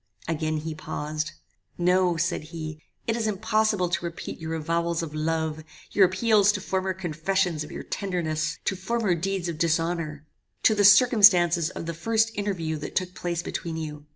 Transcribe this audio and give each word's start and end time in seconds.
Again 0.27 0.57
he 0.57 0.73
paused. 0.73 1.33
"No," 1.77 2.17
said 2.17 2.45
he, 2.45 2.81
"it 3.05 3.15
is 3.15 3.27
impossible 3.27 3.87
to 3.89 4.03
repeat 4.03 4.39
your 4.39 4.55
avowals 4.55 5.03
of 5.03 5.13
love, 5.13 5.63
your 5.91 6.07
appeals 6.07 6.51
to 6.53 6.59
former 6.59 6.91
confessions 6.91 7.63
of 7.63 7.71
your 7.71 7.83
tenderness, 7.83 8.57
to 8.65 8.75
former 8.75 9.13
deeds 9.13 9.47
of 9.47 9.59
dishonor, 9.59 10.25
to 10.63 10.73
the 10.73 10.83
circumstances 10.83 11.69
of 11.69 11.85
the 11.85 11.93
first 11.93 12.31
interview 12.33 12.77
that 12.77 12.95
took 12.95 13.13
place 13.13 13.43
between 13.43 13.77
you. 13.77 14.07